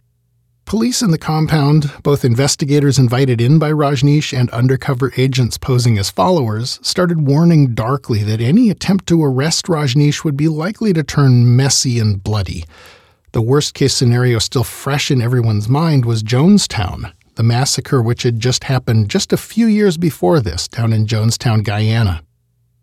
Police 0.69 1.01
in 1.01 1.09
the 1.09 1.17
compound, 1.17 1.91
both 2.03 2.23
investigators 2.23 2.99
invited 2.99 3.41
in 3.41 3.57
by 3.57 3.71
Rajneesh 3.71 4.37
and 4.37 4.51
undercover 4.51 5.11
agents 5.17 5.57
posing 5.57 5.97
as 5.97 6.11
followers, 6.11 6.79
started 6.83 7.25
warning 7.25 7.73
darkly 7.73 8.21
that 8.21 8.39
any 8.39 8.69
attempt 8.69 9.07
to 9.07 9.23
arrest 9.23 9.65
Rajneesh 9.65 10.23
would 10.23 10.37
be 10.37 10.47
likely 10.47 10.93
to 10.93 11.01
turn 11.01 11.55
messy 11.55 11.97
and 11.97 12.21
bloody. 12.21 12.65
The 13.31 13.41
worst 13.41 13.73
case 13.73 13.95
scenario, 13.95 14.37
still 14.37 14.63
fresh 14.63 15.09
in 15.09 15.23
everyone's 15.23 15.67
mind, 15.67 16.05
was 16.05 16.21
Jonestown, 16.21 17.13
the 17.33 17.41
massacre 17.41 18.03
which 18.03 18.21
had 18.21 18.39
just 18.39 18.65
happened 18.65 19.09
just 19.09 19.33
a 19.33 19.37
few 19.37 19.65
years 19.65 19.97
before 19.97 20.39
this 20.39 20.67
down 20.67 20.93
in 20.93 21.07
Jonestown, 21.07 21.63
Guyana. 21.63 22.21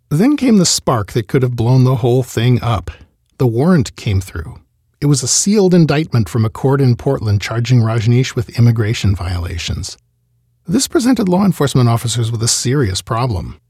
Then 0.09 0.37
came 0.37 0.57
the 0.57 0.67
spark 0.67 1.13
that 1.13 1.29
could 1.29 1.45
have 1.45 1.55
blown 1.55 1.85
the 1.85 1.95
whole 2.03 2.25
thing 2.25 2.61
up. 2.63 2.91
The 3.39 3.47
warrant 3.47 3.95
came 3.95 4.21
through. 4.21 4.59
It 4.99 5.07
was 5.07 5.23
a 5.23 5.29
sealed 5.29 5.75
indictment 5.75 6.27
from 6.27 6.47
a 6.47 6.51
court 6.51 6.81
in 6.81 6.97
Portland 6.97 7.43
charging 7.43 7.81
Rajneesh 7.81 8.35
with 8.35 8.59
immigration 8.59 9.15
violations. 9.15 9.99
This 10.67 10.89
presented 10.89 11.29
law 11.29 11.45
enforcement 11.45 11.89
officers 11.89 12.33
with 12.33 12.43
a 12.43 12.49
serious 12.49 13.03
problem. 13.03 13.61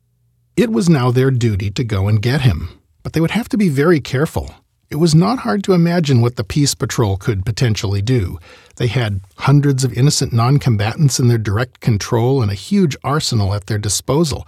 It 0.57 0.71
was 0.71 0.89
now 0.89 1.11
their 1.11 1.33
duty 1.33 1.69
to 1.73 1.83
go 1.83 2.07
and 2.07 2.23
get 2.23 2.43
him, 2.43 2.81
but 3.03 3.13
they 3.13 3.21
would 3.21 3.33
have 3.33 3.49
to 3.51 3.59
be 3.59 3.69
very 3.69 3.99
careful. 4.01 4.55
It 4.89 4.97
was 4.97 5.17
not 5.17 5.41
hard 5.41 5.65
to 5.65 5.73
imagine 5.73 6.21
what 6.21 6.37
the 6.37 6.45
Peace 6.45 6.77
Patrol 6.77 7.17
could 7.17 7.45
potentially 7.45 8.01
do. 8.01 8.39
They 8.77 8.87
had 8.87 9.21
hundreds 9.39 9.83
of 9.83 9.93
innocent 9.93 10.33
non 10.33 10.59
combatants 10.59 11.19
in 11.19 11.27
their 11.27 11.39
direct 11.39 11.81
control 11.81 12.41
and 12.41 12.53
a 12.53 12.55
huge 12.55 12.97
arsenal 13.03 13.53
at 13.53 13.67
their 13.67 13.79
disposal. 13.79 14.47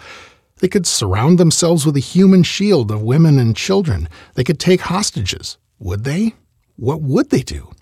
They 0.60 0.68
could 0.68 0.86
surround 0.86 1.38
themselves 1.38 1.84
with 1.84 1.96
a 1.96 2.00
human 2.00 2.44
shield 2.44 2.92
of 2.92 3.02
women 3.02 3.36
and 3.36 3.56
children. 3.56 4.08
They 4.34 4.44
could 4.44 4.60
take 4.60 4.82
hostages. 4.82 5.58
Would 5.80 6.04
they? 6.04 6.34
What 6.78 7.02
would 7.02 7.30
they 7.30 7.42
do? 7.42 7.72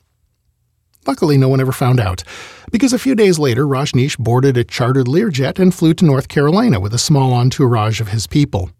Luckily, 1.06 1.36
no 1.36 1.50
one 1.50 1.60
ever 1.60 1.70
found 1.70 2.00
out, 2.00 2.24
because 2.72 2.94
a 2.94 2.98
few 2.98 3.14
days 3.14 3.38
later, 3.38 3.66
Rajneesh 3.66 4.16
boarded 4.16 4.56
a 4.56 4.64
chartered 4.64 5.06
Learjet 5.06 5.58
and 5.58 5.74
flew 5.74 5.92
to 5.92 6.04
North 6.06 6.28
Carolina 6.28 6.80
with 6.80 6.94
a 6.94 6.98
small 6.98 7.34
entourage 7.34 8.00
of 8.00 8.08
his 8.08 8.26
people. 8.26 8.70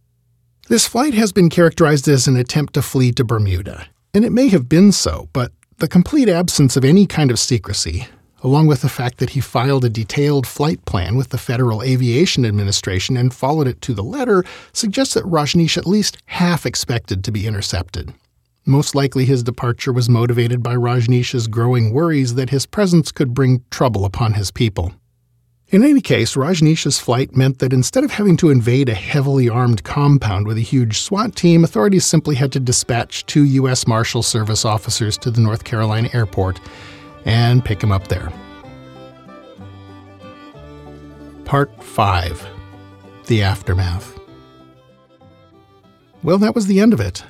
This 0.69 0.87
flight 0.87 1.13
has 1.13 1.33
been 1.33 1.51
characterized 1.51 2.09
as 2.09 2.27
an 2.27 2.37
attempt 2.37 2.73
to 2.75 2.83
flee 2.83 3.13
to 3.13 3.25
Bermuda, 3.25 3.89
and 4.15 4.25
it 4.25 4.33
may 4.33 4.49
have 4.49 4.71
been 4.71 4.91
so, 4.91 5.29
but 5.35 5.53
the 5.79 5.87
complete 5.87 6.31
absence 6.31 6.79
of 6.79 6.85
any 6.85 7.07
kind 7.07 7.31
of 7.31 7.39
secrecy, 7.39 8.09
along 8.43 8.69
with 8.69 8.81
the 8.81 8.89
fact 8.89 9.19
that 9.19 9.31
he 9.31 9.41
filed 9.41 9.85
a 9.85 9.91
detailed 9.91 10.47
flight 10.47 10.83
plan 10.87 11.17
with 11.17 11.29
the 11.29 11.37
Federal 11.37 11.83
Aviation 11.83 12.47
Administration 12.47 13.19
and 13.19 13.35
followed 13.35 13.69
it 13.69 13.83
to 13.83 13.93
the 13.93 14.03
letter, 14.03 14.47
suggests 14.73 15.13
that 15.13 15.25
Rajneesh 15.25 15.77
at 15.77 15.87
least 15.87 16.17
half 16.25 16.65
expected 16.65 17.23
to 17.23 17.31
be 17.31 17.47
intercepted. 17.47 18.15
Most 18.69 18.97
likely 18.97 19.25
his 19.25 19.45
departure 19.45 19.93
was 19.93 20.09
motivated 20.09 20.61
by 20.61 20.75
Rajneesh's 20.75 21.47
growing 21.47 21.93
worries 21.93 22.35
that 22.35 22.51
his 22.51 22.67
presence 22.67 23.13
could 23.13 23.33
bring 23.33 23.65
trouble 23.71 24.05
upon 24.05 24.33
his 24.33 24.51
people. 24.51 24.93
In 25.69 25.85
any 25.85 26.01
case, 26.01 26.35
Rajneesh's 26.35 26.99
flight 26.99 27.37
meant 27.37 27.61
that 27.61 27.73
instead 27.73 28.03
of 28.03 28.11
having 28.11 28.37
to 28.39 28.51
invade 28.51 28.89
a 28.89 28.95
heavily 28.95 29.49
armed 29.49 29.85
compound 29.85 30.49
with 30.49 30.59
a 30.59 30.63
huge 30.63 30.99
SWAT 30.99 31.37
team, 31.37 31.63
authorities 31.63 32.05
simply 32.05 32.35
had 32.35 32.51
to 32.53 32.61
dispatch 32.61 33.25
two 33.27 33.45
U.S. 33.45 33.87
Marshal 33.87 34.25
Service 34.25 34.65
officers 34.65 35.17
to 35.19 35.31
the 35.31 35.41
North 35.41 35.63
Carolina 35.63 36.09
airport 36.13 36.61
and 37.25 37.65
pick 37.65 37.81
him 37.81 37.93
up 37.93 38.09
there. 38.09 38.33
Part 41.45 41.71
5 41.85 42.49
The 43.27 43.45
Aftermath. 43.45 44.19
Well, 46.25 46.39
that 46.39 46.57
was 46.57 46.67
the 46.67 46.81
end 46.81 46.93
of 46.93 47.01
it. 47.01 47.23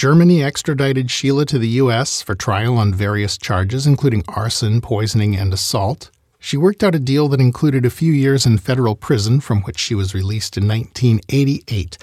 Germany 0.00 0.42
extradited 0.42 1.10
Sheila 1.10 1.44
to 1.44 1.58
the 1.58 1.76
U.S. 1.84 2.22
for 2.22 2.34
trial 2.34 2.78
on 2.78 2.94
various 2.94 3.36
charges, 3.36 3.86
including 3.86 4.24
arson, 4.28 4.80
poisoning, 4.80 5.36
and 5.36 5.52
assault. 5.52 6.10
She 6.38 6.56
worked 6.56 6.82
out 6.82 6.94
a 6.94 6.98
deal 6.98 7.28
that 7.28 7.38
included 7.38 7.84
a 7.84 7.90
few 7.90 8.10
years 8.10 8.46
in 8.46 8.56
federal 8.56 8.96
prison, 8.96 9.40
from 9.40 9.60
which 9.60 9.78
she 9.78 9.94
was 9.94 10.14
released 10.14 10.56
in 10.56 10.66
1988, 10.66 11.98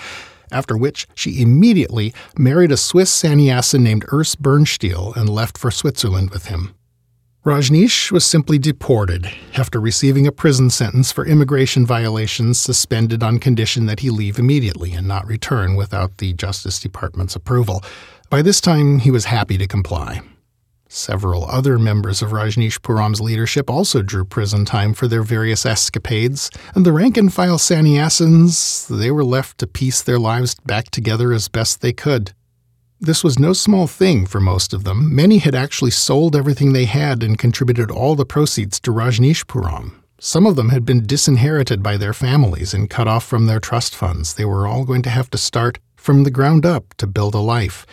after 0.52 0.78
which 0.78 1.08
she 1.16 1.42
immediately 1.42 2.14
married 2.38 2.72
a 2.72 2.78
Swiss 2.78 3.10
sannyasin 3.10 3.84
named 3.84 4.06
Urs 4.10 4.38
Birnstiel 4.38 5.16
and 5.16 5.28
left 5.28 5.58
for 5.58 5.72
Switzerland 5.72 6.30
with 6.30 6.46
him. 6.46 6.76
Rajneesh 7.48 8.12
was 8.12 8.26
simply 8.26 8.60
deported 8.60 9.32
after 9.56 9.80
receiving 9.80 10.28
a 10.28 10.34
prison 10.34 10.70
sentence 10.70 11.14
for 11.14 11.26
immigration 11.26 11.86
violations 11.86 12.60
suspended 12.60 13.24
on 13.24 13.40
condition 13.40 13.86
that 13.86 14.02
he 14.02 14.10
leave 14.10 14.38
immediately 14.38 14.92
and 14.92 15.08
not 15.08 15.26
return 15.26 15.78
without 15.78 16.18
the 16.18 16.34
Justice 16.34 16.78
Department's 16.78 17.38
approval. 17.38 17.82
By 18.30 18.42
this 18.42 18.60
time, 18.60 19.00
he 19.00 19.12
was 19.12 19.24
happy 19.24 19.58
to 19.60 19.66
comply. 19.66 20.20
Several 20.90 21.46
other 21.46 21.80
members 21.80 22.22
of 22.22 22.32
Rajneeshpuram's 22.32 23.22
leadership 23.22 23.70
also 23.70 24.02
drew 24.02 24.26
prison 24.26 24.66
time 24.66 24.94
for 24.94 25.08
their 25.08 25.24
various 25.24 25.66
escapades, 25.66 26.52
and 26.76 26.86
the 26.86 26.92
rank 26.92 27.16
and 27.16 27.34
file 27.34 27.58
sannyasins, 27.58 28.90
they 28.90 29.10
were 29.10 29.24
left 29.24 29.60
to 29.60 29.68
piece 29.68 30.02
their 30.02 30.20
lives 30.20 30.56
back 30.66 30.90
together 30.90 31.32
as 31.32 31.48
best 31.48 31.80
they 31.80 31.94
could. 31.94 32.34
This 33.00 33.24
was 33.24 33.40
no 33.40 33.54
small 33.54 33.88
thing 33.88 34.26
for 34.26 34.40
most 34.40 34.74
of 34.74 34.84
them. 34.84 35.16
Many 35.16 35.38
had 35.38 35.56
actually 35.56 35.92
sold 35.92 36.36
everything 36.36 36.74
they 36.74 36.86
had 36.86 37.24
and 37.24 37.38
contributed 37.38 37.92
all 37.92 38.16
the 38.16 38.26
proceeds 38.26 38.80
to 38.82 38.92
Rajneeshpuram. 38.92 39.94
Some 40.20 40.46
of 40.48 40.56
them 40.56 40.70
had 40.70 40.86
been 40.86 41.06
disinherited 41.06 41.84
by 41.84 41.98
their 41.98 42.14
families 42.14 42.74
and 42.74 42.90
cut 42.90 43.08
off 43.08 43.24
from 43.24 43.46
their 43.46 43.60
trust 43.60 43.96
funds. 43.96 44.34
They 44.34 44.46
were 44.46 44.66
all 44.66 44.84
going 44.84 45.04
to 45.04 45.12
have 45.12 45.30
to 45.30 45.38
start 45.38 45.78
from 45.96 46.24
the 46.24 46.32
ground 46.32 46.66
up 46.66 46.94
to 46.96 47.06
build 47.06 47.36
a 47.36 47.40
life 47.40 47.86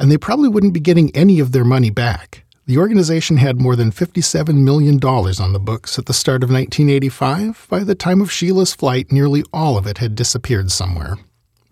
and 0.00 0.10
they 0.10 0.16
probably 0.16 0.48
wouldn't 0.48 0.72
be 0.72 0.80
getting 0.80 1.14
any 1.14 1.38
of 1.38 1.52
their 1.52 1.64
money 1.64 1.90
back. 1.90 2.42
The 2.64 2.78
organization 2.78 3.36
had 3.36 3.60
more 3.60 3.76
than 3.76 3.92
$57 3.92 4.54
million 4.54 4.98
on 5.04 5.52
the 5.52 5.60
books 5.60 5.98
at 5.98 6.06
the 6.06 6.14
start 6.14 6.42
of 6.42 6.50
1985. 6.50 7.66
By 7.68 7.84
the 7.84 7.94
time 7.94 8.22
of 8.22 8.32
Sheila's 8.32 8.74
flight, 8.74 9.12
nearly 9.12 9.44
all 9.52 9.76
of 9.76 9.86
it 9.86 9.98
had 9.98 10.14
disappeared 10.14 10.72
somewhere. 10.72 11.18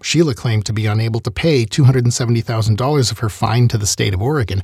Sheila 0.02 0.34
claimed 0.34 0.66
to 0.66 0.72
be 0.72 0.86
unable 0.86 1.20
to 1.20 1.30
pay 1.30 1.64
$270,000 1.64 3.10
of 3.10 3.18
her 3.18 3.28
fine 3.28 3.68
to 3.68 3.78
the 3.78 3.86
state 3.86 4.14
of 4.14 4.22
Oregon. 4.22 4.62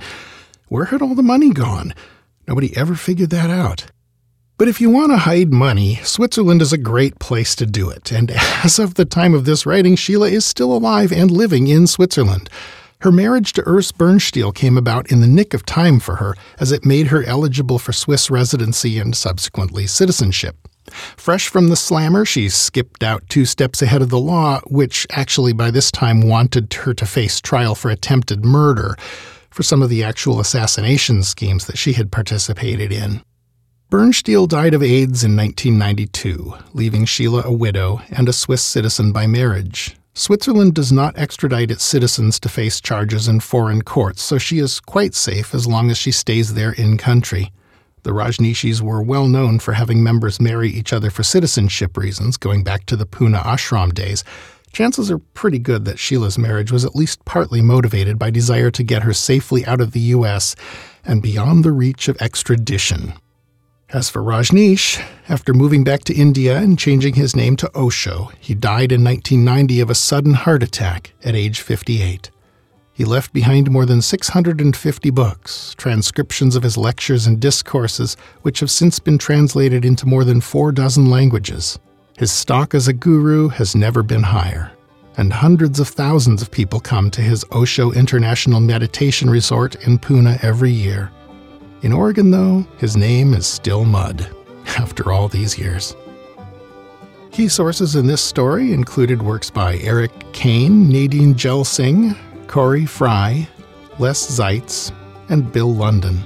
Where 0.68 0.86
had 0.86 1.02
all 1.02 1.14
the 1.14 1.22
money 1.22 1.50
gone? 1.50 1.94
Nobody 2.46 2.76
ever 2.76 2.94
figured 2.94 3.30
that 3.30 3.50
out. 3.50 3.86
But 4.56 4.68
if 4.68 4.80
you 4.80 4.88
want 4.88 5.10
to 5.10 5.16
hide 5.16 5.52
money, 5.52 5.96
Switzerland 6.04 6.62
is 6.62 6.72
a 6.72 6.78
great 6.78 7.18
place 7.18 7.56
to 7.56 7.66
do 7.66 7.90
it. 7.90 8.12
And 8.12 8.30
as 8.64 8.78
of 8.78 8.94
the 8.94 9.04
time 9.04 9.34
of 9.34 9.44
this 9.44 9.66
writing, 9.66 9.96
Sheila 9.96 10.28
is 10.28 10.44
still 10.44 10.72
alive 10.72 11.12
and 11.12 11.30
living 11.30 11.66
in 11.66 11.86
Switzerland. 11.86 12.48
Her 13.00 13.10
marriage 13.10 13.52
to 13.54 13.62
Urs 13.62 13.92
Birnstiel 13.92 14.54
came 14.54 14.78
about 14.78 15.10
in 15.10 15.20
the 15.20 15.26
nick 15.26 15.52
of 15.52 15.66
time 15.66 16.00
for 16.00 16.16
her, 16.16 16.34
as 16.58 16.72
it 16.72 16.86
made 16.86 17.08
her 17.08 17.24
eligible 17.24 17.78
for 17.78 17.92
Swiss 17.92 18.30
residency 18.30 18.98
and 18.98 19.14
subsequently 19.14 19.86
citizenship. 19.86 20.68
Fresh 20.92 21.48
from 21.48 21.68
the 21.68 21.76
slammer, 21.76 22.24
she 22.24 22.48
skipped 22.48 23.02
out 23.02 23.28
two 23.28 23.44
steps 23.44 23.82
ahead 23.82 24.02
of 24.02 24.10
the 24.10 24.18
law, 24.18 24.60
which 24.66 25.06
actually 25.10 25.52
by 25.52 25.70
this 25.70 25.90
time 25.90 26.28
wanted 26.28 26.72
her 26.74 26.94
to 26.94 27.06
face 27.06 27.40
trial 27.40 27.74
for 27.74 27.90
attempted 27.90 28.44
murder 28.44 28.96
for 29.50 29.62
some 29.62 29.82
of 29.82 29.88
the 29.88 30.02
actual 30.02 30.40
assassination 30.40 31.22
schemes 31.22 31.66
that 31.66 31.78
she 31.78 31.92
had 31.92 32.10
participated 32.10 32.92
in. 32.92 33.22
Birnstiel 33.90 34.48
died 34.48 34.74
of 34.74 34.82
AIDS 34.82 35.22
in 35.22 35.36
1992, 35.36 36.54
leaving 36.72 37.04
Sheila 37.04 37.42
a 37.44 37.52
widow 37.52 38.00
and 38.10 38.28
a 38.28 38.32
Swiss 38.32 38.62
citizen 38.62 39.12
by 39.12 39.26
marriage. 39.26 39.96
Switzerland 40.14 40.74
does 40.74 40.90
not 40.90 41.16
extradite 41.16 41.70
its 41.70 41.84
citizens 41.84 42.40
to 42.40 42.48
face 42.48 42.80
charges 42.80 43.28
in 43.28 43.40
foreign 43.40 43.82
courts, 43.82 44.22
so 44.22 44.38
she 44.38 44.58
is 44.58 44.80
quite 44.80 45.14
safe 45.14 45.54
as 45.54 45.66
long 45.66 45.90
as 45.90 45.98
she 45.98 46.10
stays 46.10 46.54
there 46.54 46.72
in 46.72 46.96
country. 46.98 47.52
The 48.04 48.12
Rajneeshees 48.12 48.82
were 48.82 49.02
well 49.02 49.26
known 49.26 49.58
for 49.58 49.72
having 49.72 50.02
members 50.02 50.38
marry 50.38 50.68
each 50.68 50.92
other 50.92 51.08
for 51.08 51.22
citizenship 51.22 51.96
reasons, 51.96 52.36
going 52.36 52.62
back 52.62 52.84
to 52.86 52.96
the 52.96 53.06
Pune 53.06 53.42
ashram 53.42 53.94
days. 53.94 54.22
Chances 54.72 55.10
are 55.10 55.18
pretty 55.18 55.58
good 55.58 55.86
that 55.86 55.98
Sheila's 55.98 56.36
marriage 56.36 56.70
was 56.70 56.84
at 56.84 56.94
least 56.94 57.24
partly 57.24 57.62
motivated 57.62 58.18
by 58.18 58.28
desire 58.28 58.70
to 58.72 58.82
get 58.82 59.04
her 59.04 59.14
safely 59.14 59.64
out 59.64 59.80
of 59.80 59.92
the 59.92 60.00
U.S. 60.00 60.54
and 61.02 61.22
beyond 61.22 61.64
the 61.64 61.72
reach 61.72 62.08
of 62.08 62.20
extradition. 62.20 63.14
As 63.88 64.10
for 64.10 64.22
Rajneesh, 64.22 65.02
after 65.30 65.54
moving 65.54 65.82
back 65.82 66.04
to 66.04 66.14
India 66.14 66.58
and 66.58 66.78
changing 66.78 67.14
his 67.14 67.34
name 67.34 67.56
to 67.56 67.70
Osho, 67.74 68.32
he 68.38 68.54
died 68.54 68.92
in 68.92 69.02
1990 69.02 69.80
of 69.80 69.88
a 69.88 69.94
sudden 69.94 70.34
heart 70.34 70.62
attack 70.62 71.14
at 71.24 71.34
age 71.34 71.62
58. 71.62 72.30
He 72.94 73.04
left 73.04 73.32
behind 73.32 73.72
more 73.72 73.84
than 73.84 74.00
650 74.00 75.10
books, 75.10 75.74
transcriptions 75.76 76.54
of 76.54 76.62
his 76.62 76.76
lectures 76.76 77.26
and 77.26 77.40
discourses, 77.40 78.16
which 78.42 78.60
have 78.60 78.70
since 78.70 79.00
been 79.00 79.18
translated 79.18 79.84
into 79.84 80.06
more 80.06 80.22
than 80.22 80.40
four 80.40 80.70
dozen 80.70 81.10
languages. 81.10 81.76
His 82.16 82.30
stock 82.30 82.72
as 82.72 82.86
a 82.86 82.92
guru 82.92 83.48
has 83.48 83.74
never 83.74 84.04
been 84.04 84.22
higher, 84.22 84.70
and 85.16 85.32
hundreds 85.32 85.80
of 85.80 85.88
thousands 85.88 86.40
of 86.40 86.52
people 86.52 86.78
come 86.78 87.10
to 87.10 87.20
his 87.20 87.44
Osho 87.50 87.90
International 87.90 88.60
Meditation 88.60 89.28
Resort 89.28 89.74
in 89.86 89.98
Pune 89.98 90.42
every 90.44 90.70
year. 90.70 91.10
In 91.82 91.92
Oregon, 91.92 92.30
though, 92.30 92.64
his 92.78 92.96
name 92.96 93.34
is 93.34 93.44
still 93.44 93.84
mud 93.84 94.28
after 94.78 95.10
all 95.10 95.26
these 95.26 95.58
years. 95.58 95.96
Key 97.32 97.48
sources 97.48 97.96
in 97.96 98.06
this 98.06 98.22
story 98.22 98.72
included 98.72 99.20
works 99.20 99.50
by 99.50 99.78
Eric 99.78 100.12
Kane, 100.32 100.88
Nadine 100.88 101.34
Gelsing, 101.34 102.16
Corey 102.48 102.86
Fry, 102.86 103.48
Les 103.98 104.26
Zaitz, 104.26 104.92
and 105.28 105.50
Bill 105.52 105.74
London. 105.74 106.20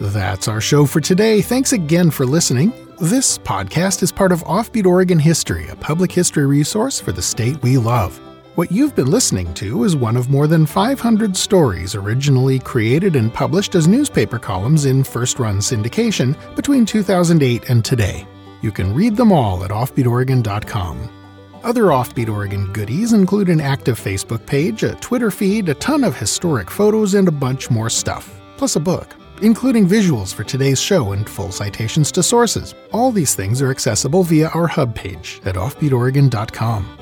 That's 0.00 0.48
our 0.48 0.60
show 0.60 0.86
for 0.86 1.00
today. 1.00 1.42
Thanks 1.42 1.72
again 1.72 2.10
for 2.10 2.26
listening. 2.26 2.72
This 3.00 3.38
podcast 3.38 4.02
is 4.02 4.10
part 4.12 4.32
of 4.32 4.42
Offbeat 4.44 4.86
Oregon 4.86 5.18
History, 5.18 5.68
a 5.68 5.76
public 5.76 6.10
history 6.10 6.46
resource 6.46 7.00
for 7.00 7.12
the 7.12 7.22
state 7.22 7.60
we 7.62 7.78
love. 7.78 8.20
What 8.54 8.70
you've 8.70 8.94
been 8.94 9.10
listening 9.10 9.54
to 9.54 9.84
is 9.84 9.96
one 9.96 10.16
of 10.16 10.28
more 10.28 10.46
than 10.46 10.66
500 10.66 11.36
stories 11.36 11.94
originally 11.94 12.58
created 12.58 13.16
and 13.16 13.32
published 13.32 13.74
as 13.74 13.88
newspaper 13.88 14.38
columns 14.38 14.84
in 14.84 15.04
first 15.04 15.38
run 15.38 15.58
syndication 15.58 16.36
between 16.54 16.84
2008 16.84 17.70
and 17.70 17.84
today. 17.84 18.26
You 18.60 18.70
can 18.70 18.94
read 18.94 19.16
them 19.16 19.32
all 19.32 19.64
at 19.64 19.70
offbeatoregon.com. 19.70 21.21
Other 21.64 21.84
Offbeat 21.84 22.28
Oregon 22.28 22.72
goodies 22.72 23.12
include 23.12 23.48
an 23.48 23.60
active 23.60 23.96
Facebook 23.98 24.44
page, 24.46 24.82
a 24.82 24.96
Twitter 24.96 25.30
feed, 25.30 25.68
a 25.68 25.74
ton 25.74 26.02
of 26.02 26.16
historic 26.16 26.68
photos, 26.70 27.14
and 27.14 27.28
a 27.28 27.32
bunch 27.32 27.70
more 27.70 27.88
stuff, 27.88 28.40
plus 28.56 28.74
a 28.74 28.80
book, 28.80 29.14
including 29.42 29.86
visuals 29.86 30.34
for 30.34 30.42
today's 30.42 30.80
show 30.80 31.12
and 31.12 31.30
full 31.30 31.52
citations 31.52 32.10
to 32.12 32.22
sources. 32.22 32.74
All 32.90 33.12
these 33.12 33.36
things 33.36 33.62
are 33.62 33.70
accessible 33.70 34.24
via 34.24 34.48
our 34.48 34.66
hub 34.66 34.92
page 34.94 35.40
at 35.44 35.54
offbeatoregon.com. 35.54 36.98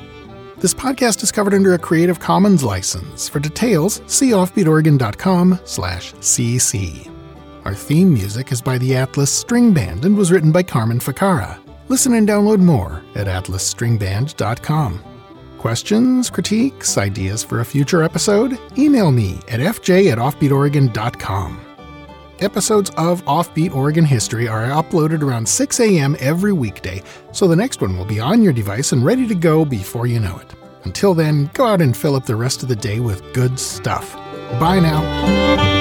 This 0.58 0.74
podcast 0.74 1.22
is 1.22 1.32
covered 1.32 1.54
under 1.54 1.72
a 1.72 1.78
Creative 1.78 2.20
Commons 2.20 2.62
license. 2.62 3.30
For 3.30 3.40
details, 3.40 4.02
see 4.06 4.32
offbeatoregon.com/cc. 4.32 7.10
Our 7.64 7.74
theme 7.74 8.12
music 8.12 8.52
is 8.52 8.60
by 8.60 8.76
the 8.76 8.94
Atlas 8.94 9.30
String 9.30 9.72
Band 9.72 10.04
and 10.04 10.18
was 10.18 10.30
written 10.30 10.52
by 10.52 10.62
Carmen 10.62 10.98
Ficara. 10.98 11.59
Listen 11.90 12.14
and 12.14 12.28
download 12.28 12.60
more 12.60 13.02
at 13.16 13.26
atlasstringband.com. 13.26 15.02
Questions, 15.58 16.30
critiques, 16.30 16.96
ideas 16.96 17.42
for 17.42 17.58
a 17.58 17.64
future 17.64 18.04
episode? 18.04 18.56
Email 18.78 19.10
me 19.10 19.40
at 19.48 19.58
fj 19.58 20.12
at 20.12 20.18
offbeatoregon.com. 20.18 21.60
Episodes 22.38 22.90
of 22.96 23.24
Offbeat 23.24 23.74
Oregon 23.74 24.04
History 24.04 24.46
are 24.46 24.66
uploaded 24.66 25.22
around 25.22 25.48
6 25.48 25.80
a.m. 25.80 26.16
every 26.20 26.52
weekday, 26.52 27.02
so 27.32 27.48
the 27.48 27.56
next 27.56 27.80
one 27.80 27.98
will 27.98 28.04
be 28.04 28.20
on 28.20 28.40
your 28.40 28.52
device 28.52 28.92
and 28.92 29.04
ready 29.04 29.26
to 29.26 29.34
go 29.34 29.64
before 29.64 30.06
you 30.06 30.20
know 30.20 30.38
it. 30.38 30.54
Until 30.84 31.12
then, 31.12 31.50
go 31.54 31.66
out 31.66 31.82
and 31.82 31.96
fill 31.96 32.14
up 32.14 32.24
the 32.24 32.36
rest 32.36 32.62
of 32.62 32.68
the 32.68 32.76
day 32.76 33.00
with 33.00 33.34
good 33.34 33.58
stuff. 33.58 34.14
Bye 34.60 34.78
now. 34.78 35.79